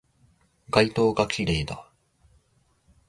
[0.71, 1.87] 街灯が綺麗だ